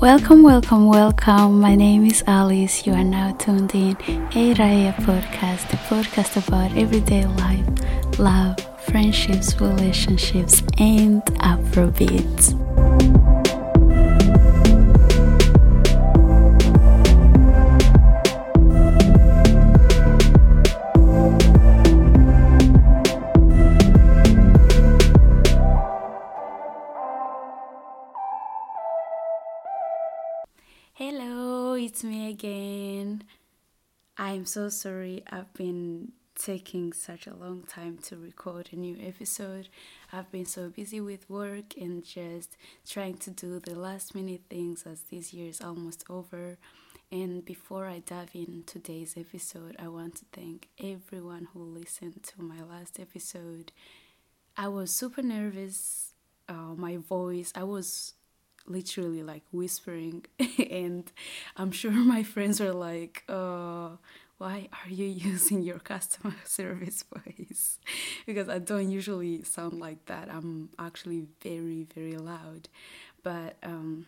[0.00, 1.60] Welcome, welcome, welcome.
[1.60, 2.86] My name is Alice.
[2.86, 3.98] You are now tuned in
[4.34, 12.69] A Raya podcast, the podcast about everyday life, love, friendships, relationships, and Afrobeats.
[31.02, 33.24] Hello, it's me again.
[34.18, 39.70] I'm so sorry I've been taking such a long time to record a new episode.
[40.12, 44.82] I've been so busy with work and just trying to do the last minute things
[44.82, 46.58] as this year is almost over.
[47.10, 52.42] And before I dive in today's episode, I want to thank everyone who listened to
[52.42, 53.72] my last episode.
[54.54, 56.12] I was super nervous.
[56.46, 58.12] Uh, my voice, I was
[58.70, 60.24] literally like whispering.
[60.70, 61.10] And
[61.56, 63.90] i'm sure my friends are like uh
[64.38, 67.78] why are you using your customer service voice?
[68.26, 70.28] Because i don't usually sound like that.
[70.30, 72.68] I'm actually very very loud.
[73.22, 74.06] But um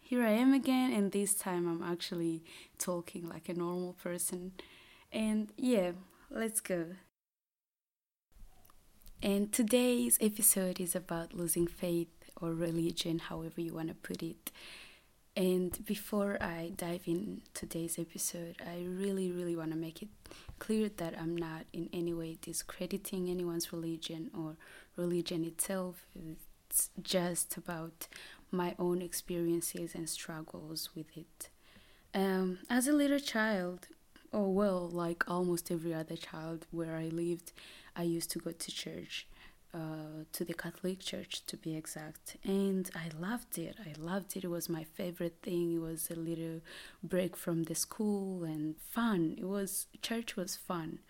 [0.00, 2.44] here i am again and this time i'm actually
[2.78, 4.52] talking like a normal person.
[5.12, 5.92] And yeah
[6.30, 6.86] let's go.
[9.22, 12.08] And today's episode is about losing faith
[12.40, 14.50] or religion, however you want to put it.
[15.36, 20.08] And before I dive in today's episode, I really, really want to make it
[20.60, 24.56] clear that I'm not in any way discrediting anyone's religion or
[24.96, 26.06] religion itself.
[26.70, 28.06] It's just about
[28.52, 31.48] my own experiences and struggles with it.
[32.14, 33.88] Um, as a little child,
[34.30, 37.52] or well, like almost every other child where I lived,
[37.96, 39.26] I used to go to church
[39.74, 43.76] uh, to the Catholic Church to be exact, and I loved it.
[43.80, 44.44] I loved it.
[44.44, 45.74] It was my favorite thing.
[45.74, 46.60] It was a little
[47.02, 49.34] break from the school and fun.
[49.36, 51.00] It was church was fun,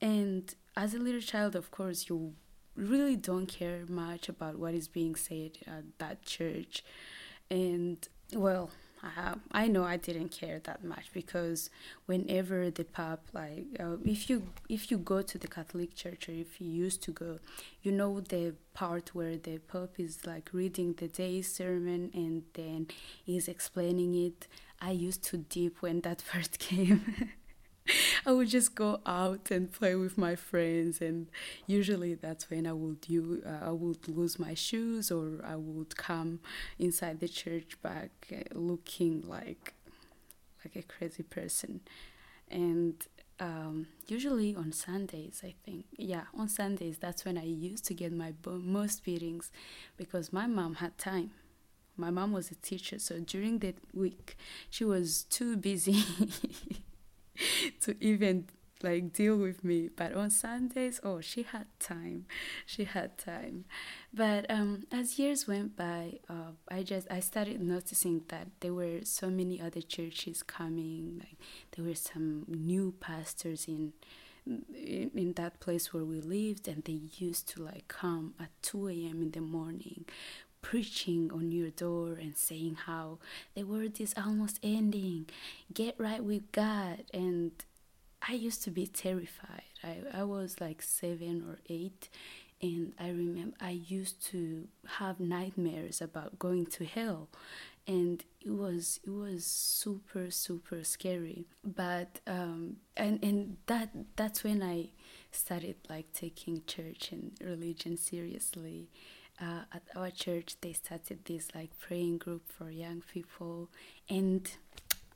[0.00, 2.34] and as a little child, of course, you
[2.76, 6.84] really don't care much about what is being said at that church,
[7.50, 8.70] and well,
[9.02, 11.70] uh, I know I didn't care that much because
[12.06, 16.32] whenever the Pope, like, uh, if you if you go to the Catholic Church or
[16.32, 17.38] if you used to go,
[17.82, 22.86] you know the part where the Pope is like reading the day's sermon and then
[23.24, 24.46] he's explaining it.
[24.80, 27.32] I used to dip when that first came.
[28.24, 31.28] I would just go out and play with my friends, and
[31.66, 35.96] usually that's when I would you uh, I would lose my shoes or I would
[35.96, 36.40] come
[36.78, 39.74] inside the church back uh, looking like
[40.64, 41.80] like a crazy person,
[42.50, 42.94] and
[43.40, 48.12] um, usually on Sundays I think yeah on Sundays that's when I used to get
[48.12, 49.50] my most beatings
[49.96, 51.32] because my mom had time.
[51.96, 54.36] My mom was a teacher so during that week
[54.70, 56.02] she was too busy
[57.80, 58.46] to even
[58.82, 59.88] like deal with me.
[59.94, 62.26] But on sundays oh she had time.
[62.66, 63.64] She had time.
[64.12, 69.00] But um as years went by uh, i just i started noticing that there were
[69.04, 71.18] so many other churches coming.
[71.20, 71.36] Like
[71.76, 73.92] there were some new pastors in
[74.46, 78.88] in, in that place where we lived and they used to like come at 2
[78.88, 80.04] a.m in the morning
[80.62, 83.18] preaching on your door and saying how
[83.54, 85.26] the world is almost ending
[85.74, 87.50] get right with god and
[88.26, 89.62] I used to be terrified.
[89.82, 92.08] I, I was like seven or eight,
[92.60, 94.68] and I remember I used to
[94.98, 97.28] have nightmares about going to hell,
[97.86, 101.46] and it was it was super super scary.
[101.64, 104.90] But um, and and that that's when I
[105.32, 108.88] started like taking church and religion seriously.
[109.40, 113.68] Uh, at our church, they started this like praying group for young people,
[114.08, 114.48] and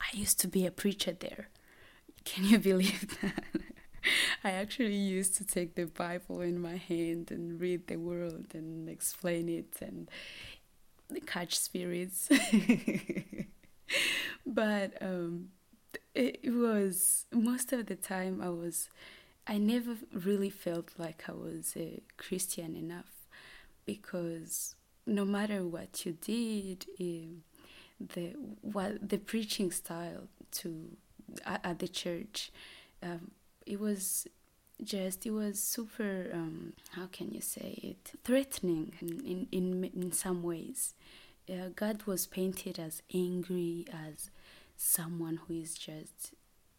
[0.01, 1.47] I used to be a preacher there
[2.27, 3.43] can you believe that?
[4.43, 8.87] I actually used to take the Bible in my hand and read the word and
[8.89, 10.09] explain it and
[11.25, 12.29] catch spirits.
[14.45, 15.49] but um,
[16.13, 18.89] it was most of the time I was,
[19.45, 23.16] I never really felt like I was a Christian enough
[23.87, 24.75] because
[25.07, 27.41] no matter what you did, um,
[27.99, 30.95] the what the preaching style to
[31.45, 32.51] at, at the church.
[33.01, 33.31] Um,
[33.65, 34.27] it was
[34.83, 40.43] just it was super um, how can you say it threatening in in in some
[40.43, 40.93] ways
[41.49, 44.29] uh, god was painted as angry as
[44.75, 46.33] someone who is just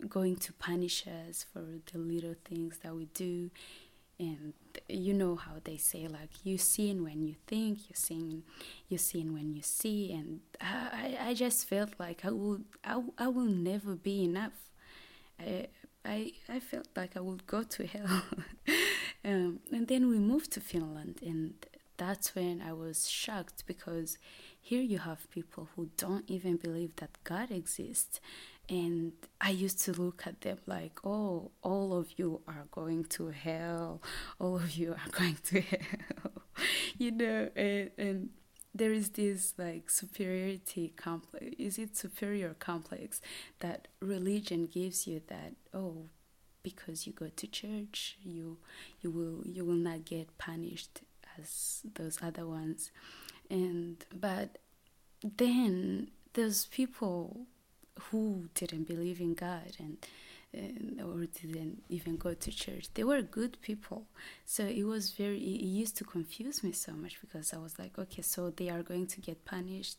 [0.09, 3.51] going to punish us for the little things that we do
[4.19, 4.53] and
[4.89, 8.43] you know how they say like you sin when you think you sin
[8.89, 13.29] you sin when you see and I, I just felt like I would I, I
[13.29, 14.71] will never be enough.
[15.39, 15.69] I
[16.05, 18.23] I I felt like I would go to hell.
[19.25, 21.55] um, and then we moved to Finland, and
[21.97, 24.19] that's when I was shocked because
[24.61, 28.21] here you have people who don't even believe that God exists.
[28.69, 33.29] And I used to look at them like, oh, all of you are going to
[33.29, 34.03] hell.
[34.39, 36.43] All of you are going to hell.
[36.99, 38.29] you know, and, and
[38.75, 43.21] there is this like superiority complex is it superior complex
[43.61, 46.05] that religion gives you that oh
[46.63, 48.59] because you go to church you
[49.01, 51.01] you will you will not get punished
[51.41, 52.91] as those other ones
[53.51, 54.59] and but
[55.23, 57.47] then those people
[58.11, 59.99] who didn't believe in god and
[60.53, 62.89] and, or didn't even go to church.
[62.95, 64.07] They were good people.
[64.47, 67.99] So it was very, it used to confuse me so much because I was like,
[67.99, 69.99] okay, so they are going to get punished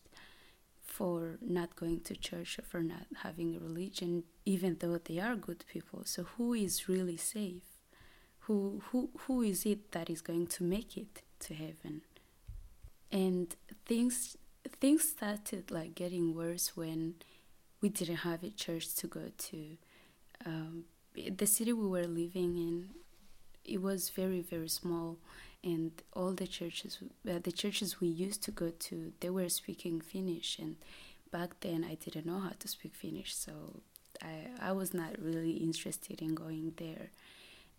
[0.84, 5.36] for not going to church or for not having a religion, even though they are
[5.36, 6.02] good people.
[6.06, 7.62] So who is really safe?
[8.42, 12.02] Who, who, who is it that is going to make it to heaven?
[13.12, 13.56] And
[13.86, 14.36] things,
[14.82, 17.16] things started like getting worse when
[17.82, 19.78] we didn't have a church to go to.
[20.46, 20.86] Um,
[21.16, 22.90] the city we were living in
[23.66, 25.18] it was very very small
[25.64, 27.00] and all the churches
[27.30, 30.78] uh, the churches we used to go to they were speaking finnish and
[31.32, 33.82] back then i didn't know how to speak finnish so
[34.22, 37.12] i i was not really interested in going there.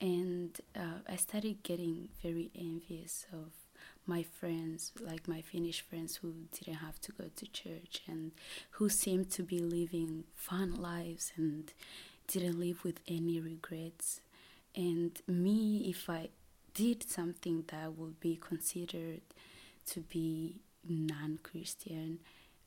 [0.01, 3.53] And uh, i started getting very envious of
[4.07, 8.33] my friends like my finnish friends who didn't have to go to church and
[8.73, 11.73] who seemed to be living fun lives and
[12.27, 14.21] didn't live with any regrets.
[14.75, 16.29] And me, if I
[16.75, 19.23] did something that would be considered
[19.87, 22.21] to be non-Christian,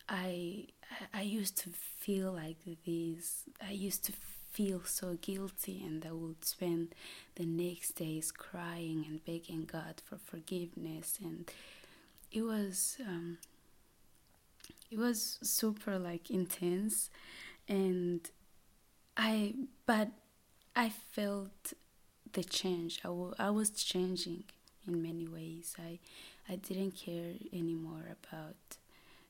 [0.10, 0.68] I
[1.14, 3.44] I used to feel like this.
[3.66, 4.12] I used to
[4.54, 6.96] feel so guilty, and I would spend
[7.36, 11.20] the next days crying and begging God for forgiveness.
[11.24, 11.50] And
[12.32, 13.38] it was um,
[14.92, 17.10] it was super like intense,
[17.68, 18.30] and
[19.18, 19.56] I
[19.86, 20.10] but
[20.76, 21.74] I felt
[22.34, 23.00] the change.
[23.04, 24.46] I, w- I was changing
[24.88, 25.76] in many ways.
[25.80, 26.00] I
[26.50, 28.58] I didn't care anymore about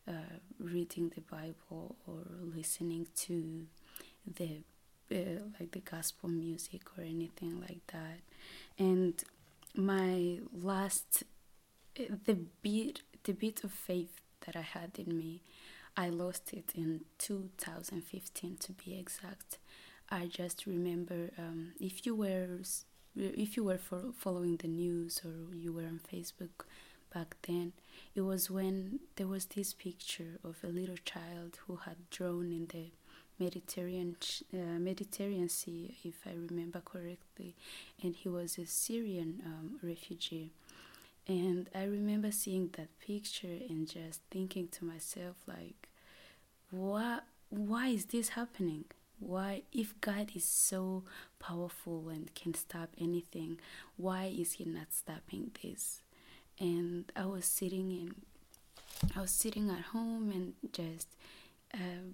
[0.07, 2.23] uh, reading the Bible or
[2.55, 3.67] listening to
[4.27, 4.61] the
[5.59, 8.19] like the gospel music or anything like that.
[8.77, 9.23] And
[9.75, 11.23] my last
[11.95, 15.41] the bit the bit of faith that I had in me,
[15.95, 19.59] I lost it in 2015 to be exact.
[20.09, 22.59] I just remember um, if you were
[23.15, 23.77] if you were
[24.17, 26.65] following the news or you were on Facebook
[27.13, 27.73] back then,
[28.15, 32.67] it was when there was this picture of a little child who had drawn in
[32.67, 32.91] the
[33.39, 34.15] Mediterranean
[34.53, 37.55] uh, Mediterranean Sea, if I remember correctly,
[38.01, 40.51] and he was a Syrian um, refugee.
[41.27, 45.87] And I remember seeing that picture and just thinking to myself, like,
[46.69, 47.23] what?
[47.49, 48.85] Why is this happening?
[49.19, 51.03] why if god is so
[51.39, 53.59] powerful and can stop anything
[53.95, 56.01] why is he not stopping this
[56.59, 58.15] and i was sitting in
[59.15, 61.07] i was sitting at home and just
[61.73, 62.11] uh,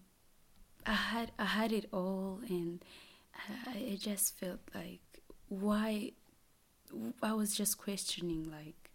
[0.85, 2.83] i had i had it all and
[3.35, 5.01] uh, I, I just felt like
[5.47, 6.11] why
[7.21, 8.89] i was just questioning like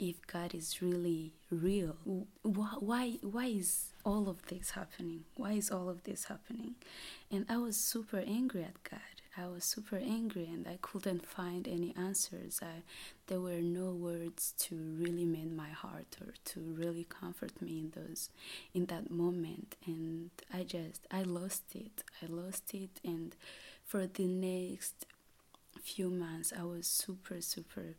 [0.00, 1.96] if God is really real,
[2.42, 5.24] why why is all of this happening?
[5.36, 6.76] Why is all of this happening?
[7.30, 9.19] And I was super angry at God.
[9.36, 12.60] I was super angry and I couldn't find any answers.
[12.62, 12.82] I,
[13.28, 17.92] there were no words to really mend my heart or to really comfort me in
[17.94, 18.30] those
[18.74, 19.76] in that moment.
[19.86, 22.02] And I just I lost it.
[22.22, 23.00] I lost it.
[23.04, 23.36] And
[23.84, 25.06] for the next
[25.80, 27.94] few months I was super super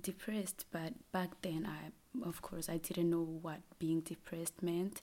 [0.00, 0.66] depressed.
[0.70, 1.92] But back then i
[2.26, 5.00] of course i didn't know what being depressed meant.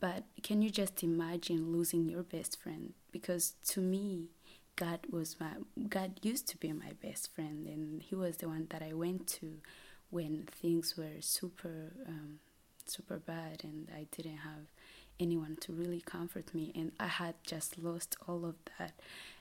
[0.00, 2.92] But can you just imagine losing your best friend?
[3.12, 4.26] Because to me
[4.76, 5.52] god was my
[5.88, 9.26] god used to be my best friend and he was the one that i went
[9.26, 9.58] to
[10.10, 12.38] when things were super um,
[12.84, 14.66] super bad and i didn't have
[15.18, 18.92] anyone to really comfort me and i had just lost all of that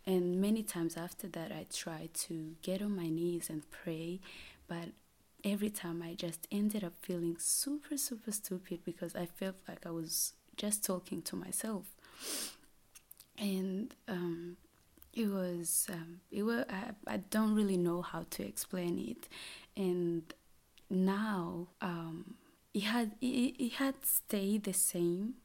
[0.05, 4.19] and many times after that i tried to get on my knees and pray
[4.67, 4.89] but
[5.45, 9.91] every time I just ended up feeling super, super stupid because I felt like I
[9.91, 11.85] was just talking to myself.
[13.37, 14.57] And um,
[15.15, 19.27] it was, um, it was I, I don't really know how to explain it.
[19.75, 20.23] And
[20.89, 22.35] now um,
[22.73, 25.35] it had it, it had stayed the same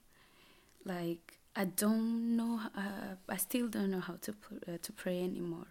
[0.85, 2.61] like I don't know.
[2.77, 4.35] Uh, I still don't know how to
[4.69, 5.67] uh, to pray anymore.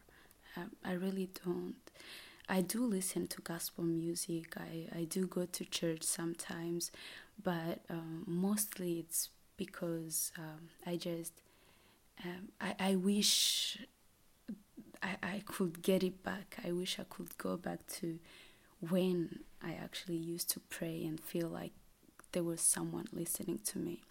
[0.58, 1.76] Um, I really don't.
[2.48, 4.56] I do listen to gospel music.
[4.58, 6.92] I, I do go to church sometimes,
[7.42, 11.34] but um, mostly it's because um, I just
[12.26, 13.78] um, I, I wish
[15.02, 16.58] I, I could get it back.
[16.66, 18.20] I wish I could go back to
[18.82, 21.72] when I actually used to pray and feel like
[22.32, 24.02] there was someone listening to me.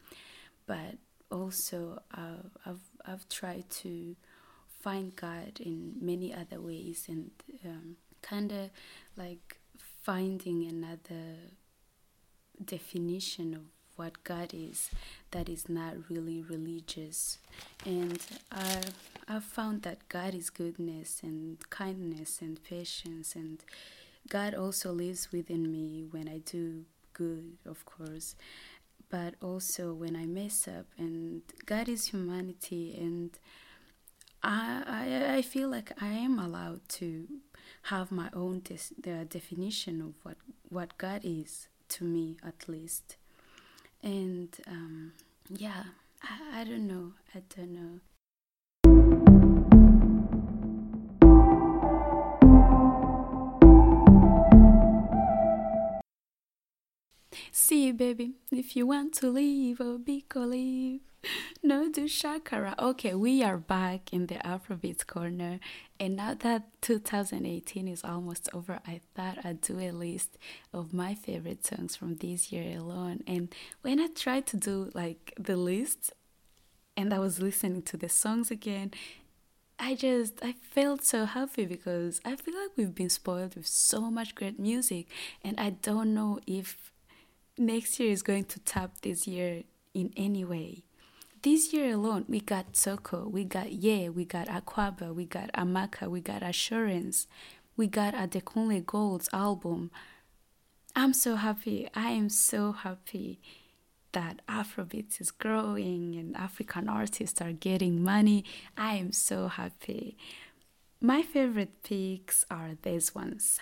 [0.66, 0.96] But
[1.30, 4.16] also, uh, I've I've tried to
[4.80, 7.30] find God in many other ways and
[7.64, 8.70] um, kind of
[9.16, 9.58] like
[10.02, 11.36] finding another
[12.64, 13.62] definition of
[13.98, 14.90] what God is
[15.32, 17.38] that is not really religious.
[17.84, 18.18] And
[18.52, 18.82] I,
[19.28, 23.58] I've found that God is goodness and kindness and patience, and
[24.28, 28.36] God also lives within me when I do good, of course,
[29.10, 30.86] but also when I mess up.
[30.96, 33.30] And God is humanity, and
[34.42, 37.26] I, I, I feel like I am allowed to
[37.82, 38.62] have my own
[39.28, 40.36] definition of what,
[40.68, 43.16] what God is to me, at least
[44.02, 45.12] and um,
[45.48, 45.84] yeah
[46.22, 47.12] I, I don't know.
[47.34, 48.00] I don't know.
[57.52, 61.00] See, baby, if you want to leave, oh, be leave.
[61.62, 62.78] No, do shakara.
[62.78, 65.58] Okay, we are back in the Afrobeats corner,
[65.98, 70.38] and now that 2018 is almost over, I thought I'd do a list
[70.72, 73.22] of my favorite songs from this year alone.
[73.26, 76.12] And when I tried to do like the list,
[76.96, 78.92] and I was listening to the songs again,
[79.78, 84.10] I just I felt so happy because I feel like we've been spoiled with so
[84.10, 85.06] much great music,
[85.42, 86.92] and I don't know if
[87.56, 90.82] next year is going to top this year in any way.
[91.42, 96.08] This year alone, we got Soco, we got Ye, we got Akwaaba, we got Amaka,
[96.08, 97.28] we got Assurance,
[97.76, 99.92] we got Adekunle Gold's album.
[100.96, 101.88] I'm so happy.
[101.94, 103.38] I am so happy
[104.10, 108.44] that Afrobeats is growing and African artists are getting money.
[108.76, 110.16] I am so happy.
[111.00, 113.60] My favorite picks are these ones.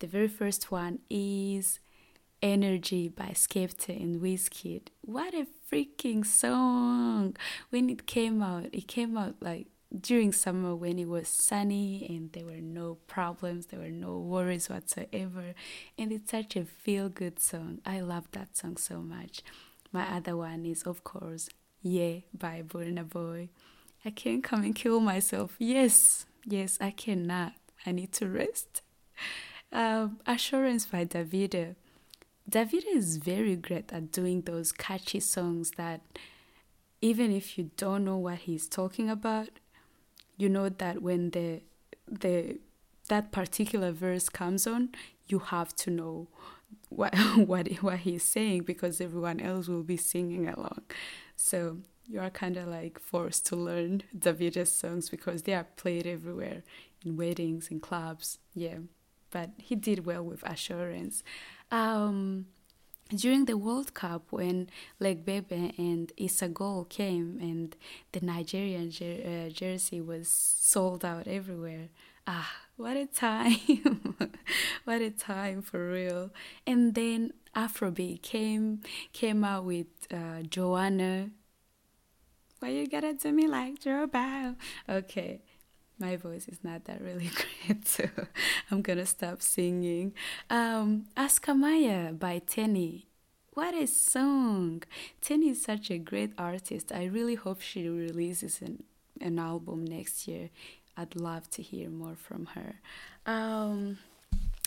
[0.00, 1.78] The very first one is
[2.42, 4.88] Energy by Skepta and Wizkid.
[5.00, 7.36] What a freaking song!
[7.70, 9.66] When it came out, it came out like
[9.98, 14.68] during summer when it was sunny and there were no problems, there were no worries
[14.68, 15.54] whatsoever.
[15.98, 17.80] And it's such a feel good song.
[17.84, 19.42] I love that song so much.
[19.92, 21.48] My other one is, of course,
[21.82, 23.48] Ye by Burna Boy.
[24.04, 25.56] I can't come and kill myself.
[25.58, 27.54] Yes, yes, I cannot.
[27.84, 28.82] I need to rest.
[29.72, 31.76] Um, Assurance by Davido.
[32.50, 36.00] David is very great at doing those catchy songs that
[37.00, 39.48] even if you don't know what he's talking about,
[40.36, 41.62] you know that when the
[42.08, 42.58] the
[43.08, 44.90] that particular verse comes on,
[45.28, 46.28] you have to know
[46.88, 50.82] what what what he's saying because everyone else will be singing along.
[51.36, 56.06] So you are kind of like forced to learn Davido's songs because they are played
[56.06, 56.62] everywhere
[57.04, 58.38] in weddings, in clubs.
[58.54, 58.78] Yeah,
[59.30, 61.22] but he did well with Assurance.
[61.70, 62.46] Um,
[63.14, 64.68] during the World Cup, when
[65.00, 67.76] Legbegbe and Issa Goal came and
[68.12, 71.88] the Nigerian jer- uh, jersey was sold out everywhere,
[72.26, 74.14] ah, what a time!
[74.84, 76.30] what a time for real!
[76.66, 78.80] And then Afro B came
[79.12, 81.30] came out with uh, Joanna.
[82.60, 84.54] Why you gotta do me like Bow?
[84.88, 85.40] Okay,
[86.00, 87.30] my voice is not that really
[87.66, 88.08] great, so
[88.70, 90.14] I'm gonna stop singing.
[90.48, 93.04] Um, Askamaya by Teni.
[93.52, 94.82] What a song!
[95.20, 96.92] Teni is such a great artist.
[96.92, 98.84] I really hope she releases an,
[99.20, 100.50] an album next year.
[100.96, 102.80] I'd love to hear more from her.
[103.26, 103.98] Um,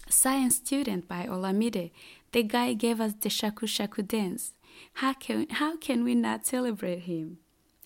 [0.09, 1.91] Science Student by Olamide.
[2.31, 4.51] The guy gave us the Shaku Shaku dance.
[4.95, 7.37] How can, how can we not celebrate him?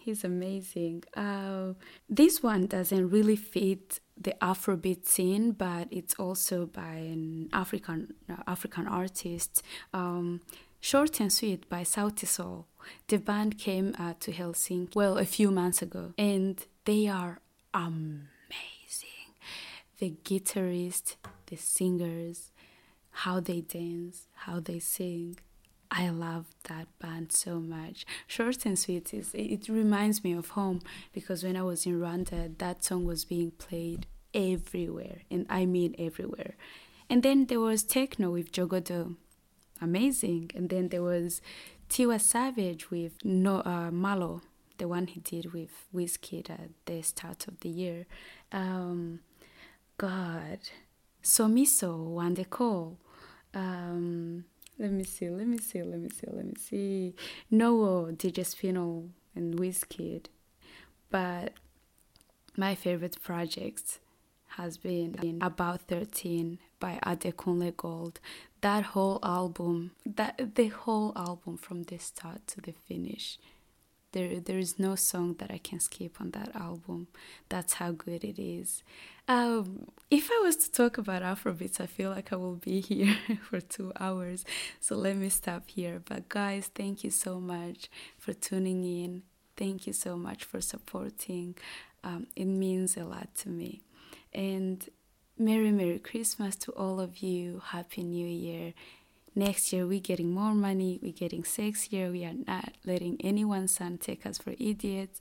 [0.08, 1.04] He's amazing.
[1.18, 1.74] Uh,
[2.08, 8.38] this one doesn't really fit the Afrobeat scene, but it's also by an African uh,
[8.48, 9.62] African artist.
[9.94, 10.40] Um,
[10.80, 12.68] Short and Sweet by Sauti Sol.
[13.10, 17.42] The band came uh, to Helsinki well a few months ago, and they are
[17.74, 19.28] amazing.
[20.00, 22.54] The guitarist, the singers,
[23.12, 25.38] how they dance, how they sing,
[25.90, 28.06] I love that band so much.
[28.28, 30.82] Short and Sweet is it reminds me of home
[31.14, 35.96] because when I was in Rwanda, that song was being played everywhere, and I mean
[35.98, 36.56] everywhere.
[37.10, 39.16] And then there was Tekno with Jogodo,
[39.82, 40.52] amazing.
[40.54, 41.42] And then there was
[41.90, 44.42] Tiwa Savage with no uh, Malo,
[44.78, 48.06] the one he did with Wizkid at the start of the year.
[48.52, 49.22] Um,
[49.98, 50.60] God,
[51.24, 52.98] Somiso, Wande Coal.
[53.54, 54.46] Um,
[54.80, 57.16] let me see, let me see, let me see, let me see.
[57.50, 60.26] Noah, DJ Spinall, and Wizkid.
[61.10, 61.54] But
[62.56, 64.00] my favorite project
[64.50, 68.20] has been About 13 by Adekunle Gold.
[68.62, 73.38] That whole album, that the whole album from the start to the finish.
[74.18, 77.06] There, there is no song that I can skip on that album.
[77.50, 78.82] That's how good it is.
[79.28, 83.16] Um, if I was to talk about Afrobeats, I feel like I will be here
[83.48, 84.44] for two hours.
[84.80, 86.02] So let me stop here.
[86.04, 89.22] But guys, thank you so much for tuning in.
[89.56, 91.56] Thank you so much for supporting.
[92.04, 93.82] Um, it means a lot to me.
[94.34, 94.84] And
[95.38, 97.62] Merry, Merry Christmas to all of you.
[97.66, 98.74] Happy New Year.
[99.38, 104.00] Next year, we're getting more money, we're getting sexier, we are not letting anyone's son
[104.00, 105.20] take us for idiots.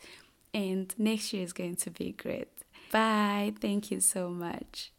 [0.54, 2.48] And next year is going to be great.
[2.90, 3.52] Bye.
[3.60, 4.90] Thank you so much.